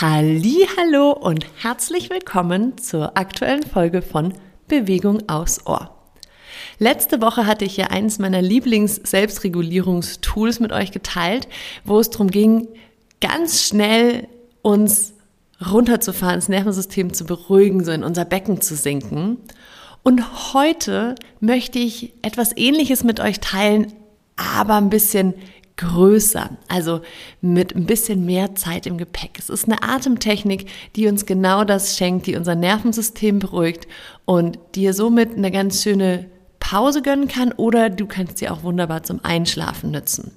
Hallo 0.00 1.12
und 1.12 1.46
herzlich 1.62 2.10
willkommen 2.10 2.76
zur 2.78 3.16
aktuellen 3.16 3.62
Folge 3.62 4.02
von 4.02 4.32
Bewegung 4.66 5.28
aus 5.28 5.64
Ohr. 5.66 5.94
Letzte 6.78 7.20
Woche 7.20 7.46
hatte 7.46 7.66
ich 7.66 7.76
ja 7.76 7.88
eines 7.88 8.18
meiner 8.18 8.40
Lieblings-Selbstregulierungstools 8.42 10.58
mit 10.60 10.72
euch 10.72 10.92
geteilt, 10.92 11.46
wo 11.84 12.00
es 12.00 12.08
darum 12.10 12.30
ging, 12.30 12.68
ganz 13.20 13.62
schnell 13.62 14.26
uns 14.62 15.14
runterzufahren, 15.70 16.36
das 16.36 16.48
Nervensystem 16.48 17.12
zu 17.12 17.24
beruhigen, 17.24 17.84
so 17.84 17.92
in 17.92 18.02
unser 18.02 18.24
Becken 18.24 18.60
zu 18.60 18.74
sinken. 18.74 19.36
Und 20.02 20.54
heute 20.54 21.14
möchte 21.38 21.78
ich 21.78 22.12
etwas 22.22 22.56
Ähnliches 22.56 23.04
mit 23.04 23.20
euch 23.20 23.38
teilen, 23.40 23.92
aber 24.36 24.74
ein 24.76 24.90
bisschen 24.90 25.34
größer, 25.76 26.50
also 26.68 27.00
mit 27.40 27.74
ein 27.74 27.86
bisschen 27.86 28.24
mehr 28.24 28.54
Zeit 28.54 28.86
im 28.86 28.98
Gepäck. 28.98 29.38
Es 29.38 29.48
ist 29.48 29.66
eine 29.66 29.82
Atemtechnik, 29.82 30.66
die 30.96 31.06
uns 31.06 31.26
genau 31.26 31.64
das 31.64 31.96
schenkt, 31.96 32.26
die 32.26 32.36
unser 32.36 32.54
Nervensystem 32.54 33.38
beruhigt 33.38 33.88
und 34.24 34.58
dir 34.74 34.94
somit 34.94 35.36
eine 35.36 35.50
ganz 35.50 35.82
schöne 35.82 36.26
Pause 36.58 37.02
gönnen 37.02 37.26
kann 37.26 37.52
oder 37.52 37.90
du 37.90 38.06
kannst 38.06 38.38
sie 38.38 38.48
auch 38.48 38.62
wunderbar 38.62 39.02
zum 39.02 39.22
Einschlafen 39.24 39.90
nutzen. 39.90 40.30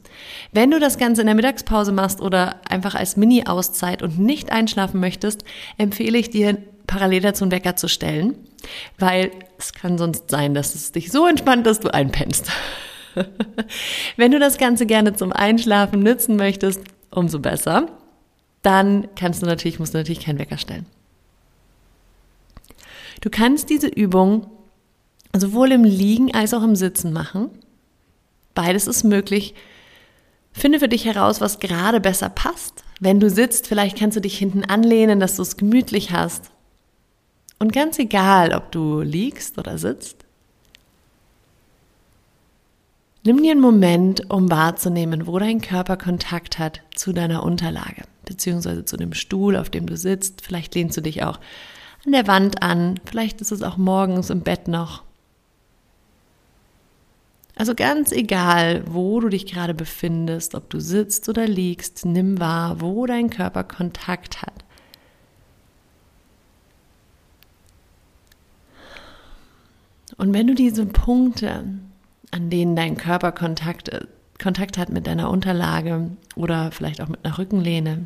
Wenn 0.52 0.71
du 0.71 0.80
das 0.80 0.98
Ganze 0.98 1.21
in 1.21 1.27
der 1.27 1.36
Mittagspause 1.36 1.91
machst 1.91 2.20
oder 2.20 2.59
einfach 2.67 2.95
als 2.95 3.16
Mini-Auszeit 3.16 4.02
und 4.02 4.17
nicht 4.17 4.52
einschlafen 4.52 4.99
möchtest, 4.99 5.44
empfehle 5.77 6.17
ich 6.17 6.31
dir 6.31 6.58
parallel 6.88 7.22
dazu 7.22 7.44
einen 7.44 7.52
Wecker 7.52 7.75
zu 7.75 7.88
stellen, 7.88 8.38
weil 8.97 9.31
es 9.59 9.73
kann 9.73 9.97
sonst 9.97 10.30
sein, 10.30 10.53
dass 10.53 10.75
es 10.75 10.91
dich 10.91 11.11
so 11.11 11.27
entspannt, 11.27 11.67
dass 11.67 11.80
du 11.80 11.94
einpennst. 11.94 12.49
Wenn 14.17 14.31
du 14.31 14.39
das 14.39 14.57
Ganze 14.57 14.85
gerne 14.85 15.13
zum 15.13 15.31
Einschlafen 15.31 16.01
nützen 16.01 16.35
möchtest, 16.35 16.81
umso 17.11 17.39
besser. 17.39 17.88
Dann 18.61 19.07
kannst 19.15 19.41
du 19.41 19.45
natürlich, 19.45 19.79
musst 19.79 19.93
du 19.93 19.99
natürlich 19.99 20.25
keinen 20.25 20.39
Wecker 20.39 20.57
stellen. 20.57 20.85
Du 23.22 23.30
kannst 23.30 23.69
diese 23.69 23.88
Übung 23.88 24.47
sowohl 25.35 25.72
im 25.72 25.83
Liegen 25.83 26.33
als 26.33 26.53
auch 26.53 26.63
im 26.63 26.75
Sitzen 26.75 27.13
machen. 27.13 27.49
Beides 28.53 28.88
ist 28.88 29.03
möglich. 29.03 29.53
Finde 30.52 30.79
für 30.79 30.88
dich 30.88 31.05
heraus, 31.05 31.41
was 31.41 31.59
gerade 31.59 32.00
besser 32.00 32.29
passt. 32.29 32.83
Wenn 33.00 33.19
du 33.19 33.29
sitzt, 33.29 33.67
vielleicht 33.67 33.97
kannst 33.97 34.16
du 34.16 34.22
dich 34.22 34.38
hinten 34.38 34.63
anlehnen, 34.63 35.19
dass 35.19 35.35
du 35.35 35.41
es 35.41 35.57
gemütlich 35.57 36.11
hast. 36.11 36.52
Und 37.59 37.73
ganz 37.73 38.00
egal, 38.00 38.53
ob 38.53 38.72
du 38.72 39.02
liegst 39.02 39.57
oder 39.57 39.77
sitzt, 39.77 40.25
Nimm 43.26 43.42
dir 43.42 43.54
einen 43.54 43.62
Moment, 43.62 44.30
um 44.30 44.52
wahrzunehmen, 44.52 45.26
wo 45.26 45.40
dein 45.40 45.59
Körper 45.59 45.98
Kontakt 45.98 46.59
hat 46.59 46.81
zu 46.94 47.12
deiner 47.12 47.42
Unterlage, 47.42 48.04
beziehungsweise 48.23 48.86
zu 48.86 48.98
dem 48.98 49.14
Stuhl, 49.14 49.56
auf 49.56 49.72
dem 49.72 49.88
du 49.88 49.98
sitzt. 49.98 50.42
Vielleicht 50.45 50.76
lehnst 50.76 50.95
du 50.95 51.02
dich 51.02 51.23
auch 51.23 51.40
an 52.06 52.12
der 52.12 52.28
Wand 52.28 52.62
an, 52.62 53.00
vielleicht 53.03 53.42
ist 53.42 53.52
es 53.52 53.64
auch 53.64 53.78
morgens 53.78 54.30
im 54.30 54.42
Bett 54.42 54.68
noch. 54.68 55.02
Also 57.56 57.73
ganz 57.73 58.12
egal, 58.12 58.84
wo 58.86 59.20
du 59.20 59.30
dich 59.30 59.48
gerade 59.48 59.73
befindest, 59.73 60.53
ob 60.53 60.70
du 60.70 60.80
sitzt 60.80 61.28
oder 61.28 61.48
liegst, 61.48 62.06
nimm 62.06 62.40
wahr, 62.40 62.80
wo 62.80 63.08
dein 63.08 63.31
Körper 63.31 63.64
Kontakt 63.64 64.44
hat. 64.44 64.66
Und 70.18 70.31
wenn 70.31 70.46
du 70.46 70.53
diese 70.53 70.86
Punkte 70.86 71.75
an 72.36 72.50
denen 72.50 72.75
dein 72.75 72.97
Körper 72.97 73.31
Kontakt, 73.31 73.88
äh, 73.89 74.02
Kontakt 74.44 74.78
hat 74.78 74.89
mit 74.89 75.08
deiner 75.08 75.30
Unterlage 75.30 76.11
oder 76.36 76.72
vielleicht 76.73 77.00
auch 77.00 77.08
mit 77.08 77.23
einer 77.23 77.38
Rückenlehne, 77.38 78.05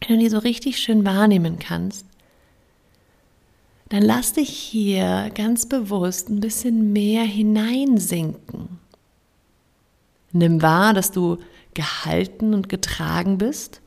wenn 0.00 0.16
du 0.16 0.24
die 0.24 0.28
so 0.28 0.38
richtig 0.38 0.78
schön 0.78 1.04
wahrnehmen 1.04 1.60
kannst, 1.60 2.04
dann 3.88 4.02
lass 4.02 4.32
dich 4.32 4.48
hier 4.48 5.30
ganz 5.36 5.66
bewusst 5.66 6.28
ein 6.28 6.40
bisschen 6.40 6.92
mehr 6.92 7.22
hineinsinken. 7.22 8.80
Nimm 10.32 10.60
wahr, 10.60 10.92
dass 10.92 11.12
du 11.12 11.38
gehalten 11.74 12.52
und 12.52 12.68
getragen 12.68 13.38
bist 13.38 13.80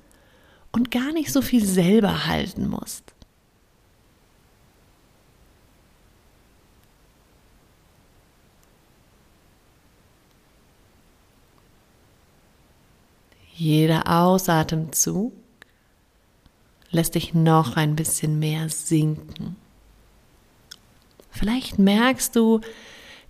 und 0.71 0.91
gar 0.91 1.11
nicht 1.11 1.33
so 1.33 1.41
viel 1.41 1.65
selber 1.65 2.25
halten 2.27 2.69
musst. 2.69 3.03
Jeder 13.57 14.07
Ausatemzug 14.07 15.33
lässt 16.91 17.15
dich 17.15 17.33
noch 17.33 17.75
ein 17.75 17.95
bisschen 17.95 18.37
mehr 18.37 18.69
sinken. 18.69 19.55
Vielleicht 21.31 21.79
merkst 21.79 22.35
du, 22.35 22.61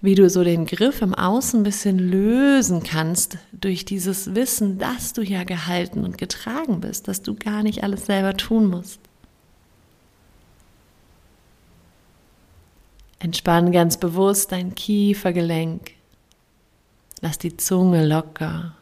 wie 0.01 0.16
du 0.16 0.29
so 0.29 0.43
den 0.43 0.66
Griff 0.66 1.01
im 1.01 1.16
Außen 1.16 1.61
ein 1.61 1.63
bisschen 1.63 1.97
lösen 1.97 2.83
kannst 2.83 3.37
durch 3.53 3.85
dieses 3.85 4.35
Wissen, 4.35 4.77
dass 4.79 5.13
du 5.13 5.21
ja 5.21 5.45
gehalten 5.45 6.03
und 6.03 6.17
getragen 6.17 6.81
bist, 6.81 7.07
dass 7.07 7.21
du 7.21 7.33
gar 7.33 7.63
nicht 7.63 7.83
alles 7.83 8.05
selber 8.05 8.35
tun 8.35 8.66
musst. 8.69 8.99
Entspann 13.19 13.71
ganz 13.71 13.95
bewusst 13.95 14.51
dein 14.51 14.75
Kiefergelenk. 14.75 15.91
Lass 17.21 17.37
die 17.37 17.55
Zunge 17.55 18.05
locker 18.05 18.75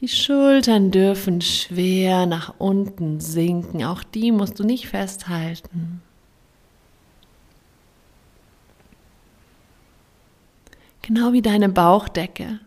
die 0.00 0.08
Schultern 0.08 0.90
dürfen 0.90 1.40
schwer 1.40 2.26
nach 2.26 2.54
unten 2.58 3.20
sinken, 3.20 3.84
auch 3.84 4.04
die 4.04 4.30
musst 4.30 4.58
du 4.58 4.64
nicht 4.64 4.88
festhalten. 4.88 6.02
Genau 11.02 11.32
wie 11.32 11.42
deine 11.42 11.68
Bauchdecke. 11.68 12.60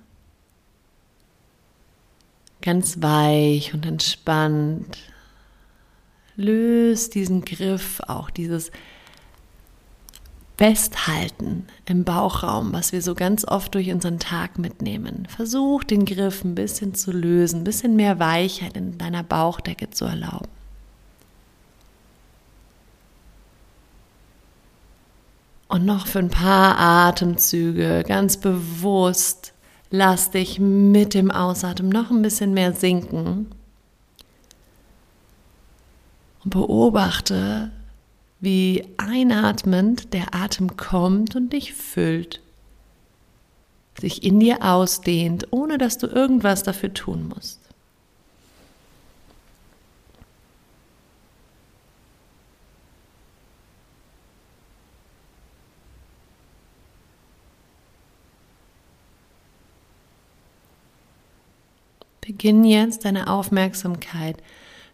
Ganz 2.61 3.01
weich 3.01 3.73
und 3.73 3.85
entspannt. 3.85 4.97
Löst 6.35 7.15
diesen 7.15 7.45
Griff, 7.45 8.01
auch 8.07 8.29
dieses 8.29 8.71
Festhalten 10.61 11.65
im 11.87 12.03
Bauchraum, 12.03 12.71
was 12.71 12.91
wir 12.91 13.01
so 13.01 13.15
ganz 13.15 13.45
oft 13.45 13.73
durch 13.73 13.91
unseren 13.91 14.19
Tag 14.19 14.59
mitnehmen. 14.59 15.25
Versuch 15.27 15.83
den 15.83 16.05
Griff 16.05 16.43
ein 16.43 16.53
bisschen 16.53 16.93
zu 16.93 17.11
lösen, 17.11 17.61
ein 17.61 17.63
bisschen 17.63 17.95
mehr 17.95 18.19
Weichheit 18.19 18.77
in 18.77 18.99
deiner 18.99 19.23
Bauchdecke 19.23 19.89
zu 19.89 20.05
erlauben. 20.05 20.47
Und 25.67 25.83
noch 25.83 26.05
für 26.05 26.19
ein 26.19 26.29
paar 26.29 26.77
Atemzüge 26.77 28.03
ganz 28.07 28.37
bewusst 28.37 29.53
lass 29.89 30.29
dich 30.29 30.59
mit 30.59 31.15
dem 31.15 31.31
Ausatmen 31.31 31.89
noch 31.89 32.11
ein 32.11 32.21
bisschen 32.21 32.53
mehr 32.53 32.73
sinken 32.73 33.51
und 36.43 36.51
beobachte, 36.51 37.71
wie 38.41 38.83
einatmend 38.97 40.13
der 40.13 40.33
Atem 40.33 40.75
kommt 40.75 41.35
und 41.35 41.53
dich 41.53 41.73
füllt, 41.73 42.41
sich 43.99 44.23
in 44.23 44.39
dir 44.39 44.63
ausdehnt, 44.63 45.47
ohne 45.51 45.77
dass 45.77 45.99
du 45.99 46.07
irgendwas 46.07 46.63
dafür 46.63 46.91
tun 46.91 47.29
musst. 47.29 47.59
Beginn 62.21 62.63
jetzt 62.63 63.05
deine 63.05 63.27
Aufmerksamkeit 63.27 64.37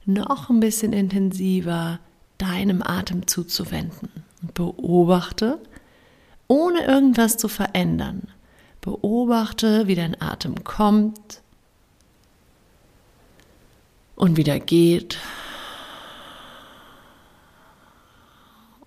noch 0.06 0.50
ein 0.50 0.60
bisschen 0.60 0.92
intensiver 0.92 2.00
deinem 2.38 2.84
Atem 2.84 3.28
zuzuwenden. 3.28 4.10
Beobachte, 4.54 5.60
ohne 6.48 6.86
irgendwas 6.86 7.38
zu 7.38 7.48
verändern. 7.48 8.28
Beobachte, 8.81 9.88
wie 9.88 9.95
dein 9.95 10.22
Atem 10.22 10.63
kommt 10.63 11.42
und 14.16 14.38
wieder 14.38 14.60
geht, 14.60 15.19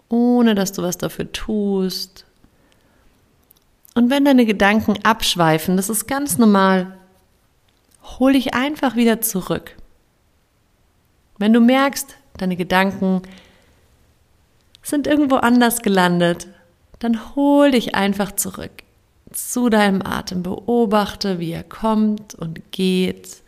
ohne 0.08 0.54
dass 0.54 0.72
du 0.72 0.82
was 0.82 0.98
dafür 0.98 1.30
tust. 1.32 2.24
Und 3.94 4.10
wenn 4.10 4.24
deine 4.24 4.46
Gedanken 4.46 5.04
abschweifen, 5.04 5.76
das 5.76 5.88
ist 5.88 6.06
ganz 6.06 6.38
normal, 6.38 6.98
hol 8.02 8.32
dich 8.32 8.54
einfach 8.54 8.96
wieder 8.96 9.20
zurück. 9.20 9.76
Wenn 11.38 11.52
du 11.52 11.60
merkst, 11.60 12.16
deine 12.40 12.56
Gedanken 12.56 13.22
sind 14.82 15.06
irgendwo 15.06 15.36
anders 15.36 15.82
gelandet, 15.82 16.48
dann 16.98 17.34
hol 17.34 17.70
dich 17.70 17.94
einfach 17.94 18.32
zurück 18.32 18.82
zu 19.32 19.68
deinem 19.68 20.02
Atem. 20.02 20.42
Beobachte, 20.42 21.38
wie 21.38 21.52
er 21.52 21.64
kommt 21.64 22.34
und 22.34 22.72
geht. 22.72 23.42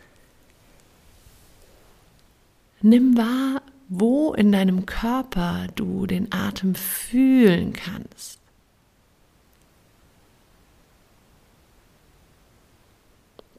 Nimm 2.81 3.17
wahr, 3.17 3.61
wo 3.89 4.33
in 4.33 4.51
deinem 4.51 4.85
Körper 4.85 5.67
du 5.75 6.05
den 6.05 6.31
Atem 6.31 6.75
fühlen 6.75 7.73
kannst. 7.73 8.39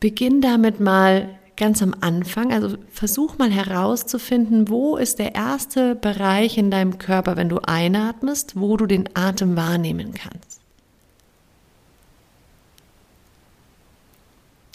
Beginn 0.00 0.40
damit 0.40 0.80
mal 0.80 1.38
ganz 1.56 1.82
am 1.82 1.94
Anfang, 2.00 2.52
also 2.52 2.76
versuch 2.90 3.38
mal 3.38 3.50
herauszufinden, 3.50 4.68
wo 4.68 4.96
ist 4.96 5.18
der 5.18 5.34
erste 5.34 5.94
Bereich 5.94 6.58
in 6.58 6.70
deinem 6.70 6.98
Körper, 6.98 7.36
wenn 7.36 7.48
du 7.48 7.58
einatmest, 7.58 8.58
wo 8.58 8.76
du 8.76 8.86
den 8.86 9.08
Atem 9.14 9.56
wahrnehmen 9.56 10.14
kannst. 10.14 10.60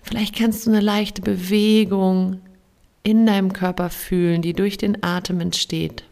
Vielleicht 0.04 0.36
kannst 0.36 0.66
du 0.66 0.72
eine 0.72 0.80
leichte 0.80 1.22
Bewegung 1.22 2.42
in 3.04 3.26
deinem 3.26 3.54
Körper 3.54 3.90
fühlen, 3.90 4.42
die 4.42 4.54
durch 4.54 4.78
den 4.78 5.04
Atem 5.04 5.40
entsteht. 5.40 6.04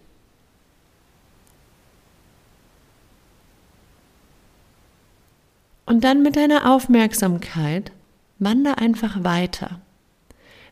Und 5.88 6.04
dann 6.04 6.22
mit 6.22 6.36
deiner 6.36 6.72
Aufmerksamkeit 6.72 7.92
wander 8.40 8.78
einfach 8.78 9.24
weiter. 9.24 9.82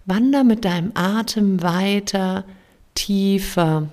Wander 0.06 0.44
mit 0.44 0.66
deinem 0.66 0.92
Atem 0.94 1.62
weiter, 1.62 2.46
tiefer, 2.94 3.88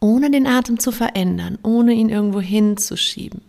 ohne 0.00 0.30
den 0.30 0.46
Atem 0.46 0.78
zu 0.78 0.90
verändern, 0.90 1.58
ohne 1.62 1.92
ihn 1.92 2.08
irgendwo 2.08 2.40
hinzuschieben. 2.40 3.42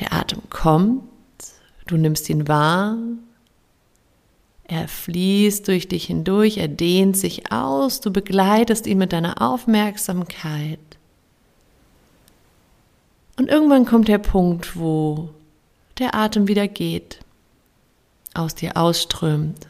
Der 0.00 0.12
Atem 0.12 0.40
kommt, 0.50 1.02
du 1.86 1.96
nimmst 1.96 2.28
ihn 2.28 2.48
wahr, 2.48 2.96
er 4.64 4.88
fließt 4.88 5.68
durch 5.68 5.86
dich 5.86 6.06
hindurch, 6.06 6.56
er 6.56 6.68
dehnt 6.68 7.16
sich 7.16 7.52
aus, 7.52 8.00
du 8.00 8.10
begleitest 8.10 8.86
ihn 8.86 8.96
mit 8.96 9.12
deiner 9.12 9.42
Aufmerksamkeit. 9.42 10.78
Und 13.38 13.48
irgendwann 13.48 13.84
kommt 13.84 14.08
der 14.08 14.18
Punkt, 14.18 14.76
wo 14.76 15.28
der 15.98 16.14
Atem 16.14 16.48
wieder 16.48 16.68
geht, 16.68 17.20
aus 18.34 18.54
dir 18.54 18.76
ausströmt. 18.76 19.66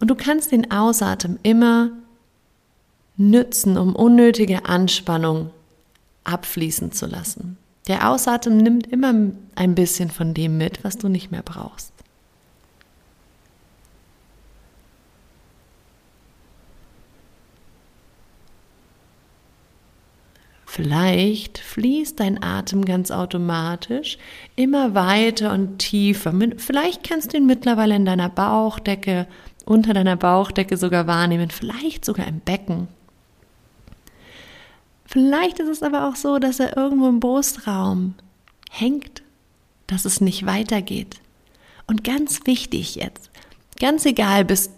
Und 0.00 0.08
du 0.08 0.14
kannst 0.14 0.52
den 0.52 0.70
Ausatmen 0.70 1.38
immer 1.42 1.90
nützen, 3.16 3.78
um 3.78 3.94
unnötige 3.96 4.66
Anspannung 4.66 5.50
abfließen 6.24 6.92
zu 6.92 7.06
lassen. 7.06 7.56
Der 7.86 8.10
Ausatmen 8.10 8.58
nimmt 8.58 8.86
immer 8.86 9.14
ein 9.54 9.74
bisschen 9.74 10.10
von 10.10 10.34
dem 10.34 10.58
mit, 10.58 10.84
was 10.84 10.98
du 10.98 11.08
nicht 11.08 11.30
mehr 11.30 11.42
brauchst. 11.42 11.92
Vielleicht 20.84 21.56
fließt 21.56 22.20
dein 22.20 22.42
Atem 22.42 22.84
ganz 22.84 23.10
automatisch 23.10 24.18
immer 24.54 24.94
weiter 24.94 25.50
und 25.54 25.78
tiefer. 25.78 26.30
Vielleicht 26.58 27.08
kannst 27.08 27.32
du 27.32 27.38
ihn 27.38 27.46
mittlerweile 27.46 27.96
in 27.96 28.04
deiner 28.04 28.28
Bauchdecke, 28.28 29.26
unter 29.64 29.94
deiner 29.94 30.16
Bauchdecke 30.16 30.76
sogar 30.76 31.06
wahrnehmen, 31.06 31.48
vielleicht 31.48 32.04
sogar 32.04 32.26
im 32.26 32.40
Becken. 32.40 32.88
Vielleicht 35.06 35.58
ist 35.58 35.68
es 35.68 35.82
aber 35.82 36.06
auch 36.06 36.16
so, 36.16 36.38
dass 36.38 36.60
er 36.60 36.76
irgendwo 36.76 37.08
im 37.08 37.18
Brustraum 37.18 38.12
hängt, 38.70 39.22
dass 39.86 40.04
es 40.04 40.20
nicht 40.20 40.44
weitergeht. 40.44 41.16
Und 41.86 42.04
ganz 42.04 42.42
wichtig 42.44 42.96
jetzt, 42.96 43.30
ganz 43.80 44.04
egal 44.04 44.44
bis 44.44 44.68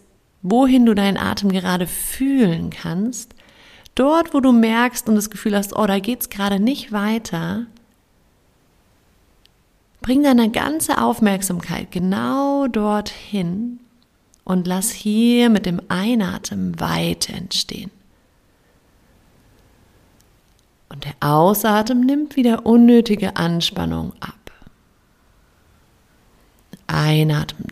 wohin 0.43 0.87
du 0.87 0.95
deinen 0.95 1.17
Atem 1.17 1.51
gerade 1.51 1.89
fühlen 1.89 2.71
kannst, 2.71 3.35
dort 3.97 4.33
wo 4.33 4.41
du 4.41 4.53
merkst 4.53 5.09
und 5.09 5.17
das 5.17 5.31
Gefühl 5.31 5.57
hast, 5.57 5.77
oh, 5.77 5.87
da 5.87 5.99
geht's 5.99 6.31
gerade 6.31 6.61
nicht 6.61 6.93
weiter, 6.93 7.67
bring 10.01 10.23
deine 10.23 10.51
ganze 10.51 11.03
Aufmerksamkeit 11.03 11.91
genau 11.91 12.69
dorthin 12.69 13.81
und 14.45 14.69
lass 14.69 14.93
hier 14.93 15.51
mit 15.51 15.67
dem 15.67 15.81
Einatmen 15.89 16.79
Weite 16.79 17.33
entstehen. 17.33 17.91
Und 20.89 21.05
der 21.05 21.15
Ausatmen 21.19 22.07
nimmt 22.07 22.37
wieder 22.37 22.65
unnötige 22.65 23.35
Anspannung 23.35 24.13
ab. 24.21 24.35
Einatmen 26.87 27.67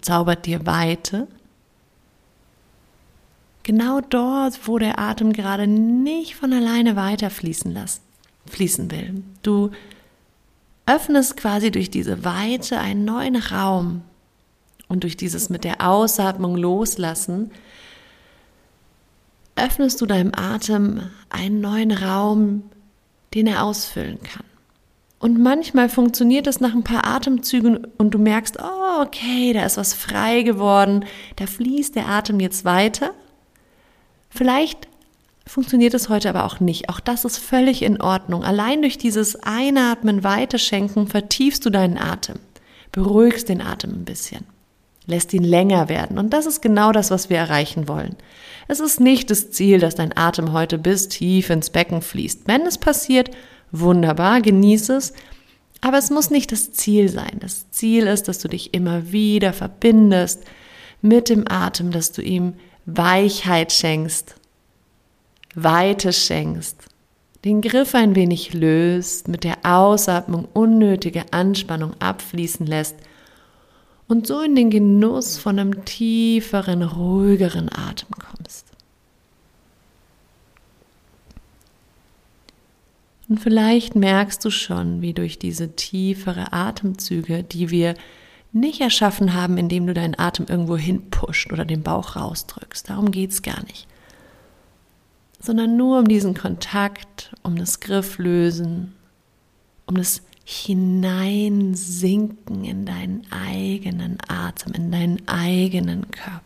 zaubert 0.00 0.46
dir 0.46 0.64
Weite. 0.64 1.26
Genau 3.64 4.00
dort, 4.02 4.68
wo 4.68 4.78
der 4.78 4.98
Atem 4.98 5.32
gerade 5.32 5.66
nicht 5.66 6.36
von 6.36 6.52
alleine 6.52 6.96
weiter 6.96 7.30
fließen, 7.30 7.72
lässt, 7.72 8.02
fließen 8.46 8.90
will. 8.90 9.24
Du 9.42 9.70
öffnest 10.86 11.36
quasi 11.38 11.70
durch 11.70 11.90
diese 11.90 12.24
Weite 12.24 12.78
einen 12.78 13.06
neuen 13.06 13.36
Raum 13.36 14.02
und 14.86 15.02
durch 15.02 15.16
dieses 15.16 15.48
mit 15.48 15.64
der 15.64 15.80
Ausatmung 15.80 16.56
loslassen 16.56 17.50
öffnest 19.56 20.00
du 20.00 20.06
deinem 20.06 20.32
Atem 20.34 21.00
einen 21.30 21.62
neuen 21.62 21.92
Raum, 21.92 22.64
den 23.32 23.46
er 23.46 23.64
ausfüllen 23.64 24.18
kann. 24.22 24.44
Und 25.20 25.40
manchmal 25.40 25.88
funktioniert 25.88 26.46
das 26.46 26.60
nach 26.60 26.74
ein 26.74 26.84
paar 26.84 27.06
Atemzügen 27.06 27.86
und 27.96 28.10
du 28.10 28.18
merkst, 28.18 28.58
oh, 28.60 29.02
okay, 29.02 29.54
da 29.54 29.64
ist 29.64 29.78
was 29.78 29.94
frei 29.94 30.42
geworden, 30.42 31.06
da 31.36 31.46
fließt 31.46 31.94
der 31.94 32.08
Atem 32.08 32.40
jetzt 32.40 32.66
weiter. 32.66 33.14
Vielleicht 34.34 34.88
funktioniert 35.46 35.94
es 35.94 36.08
heute 36.08 36.28
aber 36.28 36.44
auch 36.44 36.60
nicht. 36.60 36.88
Auch 36.88 37.00
das 37.00 37.24
ist 37.24 37.38
völlig 37.38 37.82
in 37.82 38.00
Ordnung. 38.00 38.44
Allein 38.44 38.82
durch 38.82 38.98
dieses 38.98 39.36
Einatmen, 39.42 40.24
Weiterschenken 40.24 41.06
vertiefst 41.06 41.64
du 41.64 41.70
deinen 41.70 41.98
Atem, 41.98 42.36
beruhigst 42.92 43.48
den 43.48 43.60
Atem 43.60 43.92
ein 43.92 44.04
bisschen 44.04 44.46
lässt 45.06 45.32
ihn 45.34 45.44
länger 45.44 45.88
werden. 45.88 46.18
Und 46.18 46.32
das 46.32 46.46
ist 46.46 46.62
genau 46.62 46.92
das, 46.92 47.10
was 47.10 47.30
wir 47.30 47.36
erreichen 47.36 47.88
wollen. 47.88 48.16
Es 48.68 48.80
ist 48.80 49.00
nicht 49.00 49.30
das 49.30 49.50
Ziel, 49.50 49.78
dass 49.78 49.94
dein 49.94 50.16
Atem 50.16 50.52
heute 50.52 50.78
bis 50.78 51.08
tief 51.08 51.50
ins 51.50 51.70
Becken 51.70 52.00
fließt. 52.00 52.42
Wenn 52.46 52.62
es 52.62 52.78
passiert, 52.78 53.30
wunderbar, 53.70 54.40
genieß 54.40 54.88
es. 54.90 55.12
Aber 55.80 55.98
es 55.98 56.10
muss 56.10 56.30
nicht 56.30 56.50
das 56.52 56.72
Ziel 56.72 57.10
sein. 57.10 57.38
Das 57.40 57.70
Ziel 57.70 58.06
ist, 58.06 58.28
dass 58.28 58.38
du 58.38 58.48
dich 58.48 58.72
immer 58.72 59.12
wieder 59.12 59.52
verbindest 59.52 60.44
mit 61.02 61.28
dem 61.28 61.44
Atem, 61.46 61.90
dass 61.90 62.12
du 62.12 62.22
ihm 62.22 62.54
Weichheit 62.86 63.72
schenkst, 63.72 64.34
Weite 65.54 66.12
schenkst, 66.12 66.84
den 67.44 67.60
Griff 67.60 67.94
ein 67.94 68.14
wenig 68.14 68.54
löst, 68.54 69.28
mit 69.28 69.44
der 69.44 69.58
Ausatmung 69.62 70.46
unnötige 70.52 71.32
Anspannung 71.32 71.94
abfließen 72.00 72.66
lässt– 72.66 72.96
und 74.06 74.26
so 74.26 74.40
in 74.40 74.54
den 74.54 74.70
Genuss 74.70 75.38
von 75.38 75.58
einem 75.58 75.84
tieferen, 75.84 76.82
ruhigeren 76.82 77.70
Atem 77.72 78.10
kommst. 78.10 78.66
Und 83.28 83.40
vielleicht 83.40 83.94
merkst 83.94 84.44
du 84.44 84.50
schon, 84.50 85.00
wie 85.00 85.14
durch 85.14 85.38
diese 85.38 85.74
tiefere 85.74 86.52
Atemzüge, 86.52 87.42
die 87.42 87.70
wir 87.70 87.94
nicht 88.54 88.80
erschaffen 88.80 89.34
haben, 89.34 89.58
indem 89.58 89.86
du 89.86 89.94
deinen 89.94 90.18
Atem 90.18 90.46
irgendwo 90.48 90.76
hinpusht 90.76 91.52
oder 91.52 91.64
den 91.64 91.82
Bauch 91.82 92.16
rausdrückst. 92.16 92.88
Darum 92.88 93.10
geht 93.10 93.32
es 93.32 93.42
gar 93.42 93.62
nicht. 93.64 93.88
Sondern 95.40 95.76
nur 95.76 95.98
um 95.98 96.08
diesen 96.08 96.34
Kontakt, 96.34 97.34
um 97.42 97.56
das 97.56 97.80
Grifflösen, 97.80 98.94
um 99.86 99.96
das 99.96 100.22
hineinsinken 100.44 102.64
in 102.64 102.86
deinen 102.86 103.26
eigenen 103.32 104.18
Atem, 104.28 104.74
in 104.74 104.92
deinen 104.92 105.26
eigenen 105.26 106.10
Körper. 106.10 106.42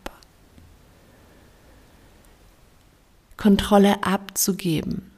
Kontrolle 3.37 4.03
abzugeben, 4.03 5.11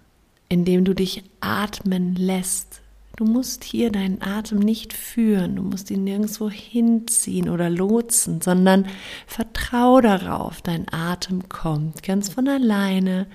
indem 0.49 0.83
du 0.83 0.93
dich 0.93 1.23
atmen 1.39 2.15
lässt. 2.15 2.81
Du 3.21 3.27
musst 3.27 3.63
hier 3.63 3.91
deinen 3.91 4.19
Atem 4.23 4.57
nicht 4.57 4.93
führen, 4.93 5.57
du 5.57 5.61
musst 5.61 5.91
ihn 5.91 6.03
nirgendwo 6.05 6.49
hinziehen 6.49 7.49
oder 7.49 7.69
lotsen, 7.69 8.41
sondern 8.41 8.87
vertrau 9.27 10.01
darauf, 10.01 10.63
dein 10.63 10.91
Atem 10.91 11.47
kommt 11.47 12.01
ganz 12.01 12.29
von 12.29 12.47
alleine, 12.47 13.27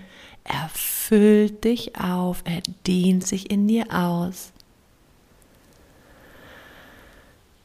er 0.42 0.68
füllt 0.74 1.62
dich 1.62 2.00
auf, 2.00 2.42
er 2.46 2.62
dehnt 2.84 3.24
sich 3.24 3.48
in 3.48 3.68
dir 3.68 3.84
aus. 3.92 4.50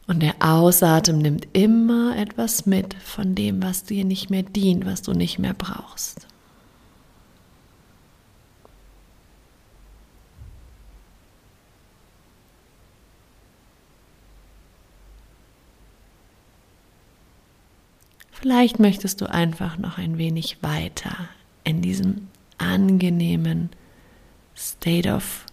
Und 0.06 0.22
der 0.22 0.36
Ausatem 0.42 1.18
nimmt 1.18 1.48
immer 1.54 2.16
etwas 2.18 2.68
mit 2.68 2.94
von 2.94 3.34
dem, 3.34 3.64
was 3.64 3.84
dir 3.84 4.06
nicht 4.06 4.30
mehr 4.30 4.44
dient, 4.44 4.86
was 4.86 5.02
du 5.02 5.14
nicht 5.14 5.40
mehr 5.40 5.56
brauchst. 5.56 6.28
Vielleicht 18.42 18.80
möchtest 18.80 19.22
du 19.22 19.30
einfach 19.30 19.78
noch 19.78 20.00
ein 20.00 20.18
wenig 20.18 20.64
weiter 20.64 21.30
in 21.64 21.84
diesem 21.84 22.28
angenehmen 22.58 23.70
State 24.58 25.14
of 25.14 25.46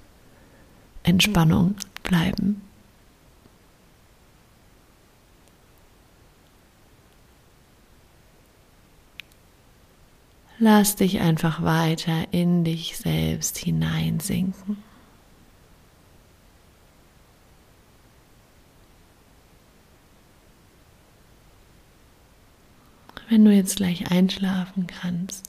Entspannung 1.03 1.77
bleiben. 2.03 2.63
Lass 10.59 10.97
dich 10.97 11.21
einfach 11.21 11.63
weiter 11.63 12.33
in 12.33 12.65
dich 12.65 12.97
selbst 12.97 13.59
hineinsinken. 13.59 14.88
Wenn 23.29 23.45
du 23.45 23.53
jetzt 23.53 23.77
gleich 23.77 24.11
einschlafen 24.11 24.87
kannst, 24.87 25.45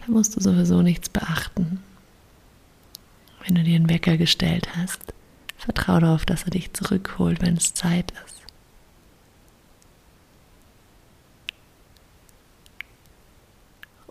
dann 0.00 0.12
musst 0.12 0.34
du 0.34 0.40
sowieso 0.40 0.80
nichts 0.80 1.10
beachten. 1.10 1.82
Wenn 3.44 3.56
du 3.56 3.62
dir 3.62 3.76
einen 3.76 3.90
Wecker 3.90 4.16
gestellt 4.16 4.74
hast, 4.74 5.00
vertraue 5.58 6.00
darauf, 6.00 6.24
dass 6.24 6.44
er 6.44 6.50
dich 6.50 6.72
zurückholt, 6.72 7.42
wenn 7.42 7.56
es 7.56 7.74
Zeit 7.74 8.12
ist. 8.24 8.42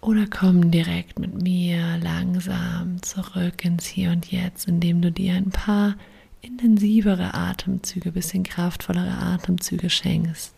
Oder 0.01 0.27
komm 0.27 0.69
direkt 0.69 1.17
mit 1.17 1.41
mir 1.41 1.97
langsam 1.97 3.01
zurück 3.01 3.65
ins 3.65 3.87
Hier 3.87 4.11
und 4.11 4.31
Jetzt, 4.31 4.67
indem 4.67 5.01
du 5.01 5.11
dir 5.11 5.33
ein 5.33 5.49
paar 5.49 5.95
intensivere 6.41 7.33
Atemzüge, 7.33 8.11
bisschen 8.11 8.43
kraftvollere 8.43 9.17
Atemzüge 9.17 9.89
schenkst. 9.89 10.54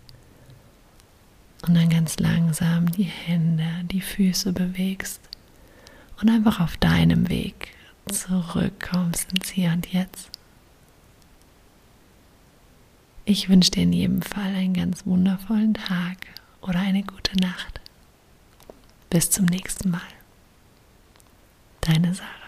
Und 1.66 1.76
dann 1.76 1.90
ganz 1.90 2.20
langsam 2.20 2.92
die 2.92 3.04
Hände, 3.04 3.68
die 3.86 4.02
Füße 4.02 4.54
bewegst 4.54 5.22
und 6.22 6.30
einfach 6.30 6.60
auf 6.60 6.78
deinem 6.78 7.30
Weg 7.30 7.74
zurückkommst 8.12 9.32
ins 9.34 9.50
Hier 9.50 9.72
und 9.72 9.92
Jetzt. 9.92 10.30
Ich 13.26 13.50
wünsche 13.50 13.72
dir 13.72 13.84
in 13.84 13.92
jedem 13.92 14.22
Fall 14.22 14.56
einen 14.56 14.74
ganz 14.74 15.06
wundervollen 15.06 15.74
Tag 15.74 16.18
oder 16.62 16.80
eine 16.80 17.04
gute 17.04 17.36
Nacht. 17.42 17.82
Bis 19.10 19.30
zum 19.30 19.46
nächsten 19.46 19.90
Mal. 19.90 20.02
Deine 21.82 22.14
Sarah. 22.14 22.47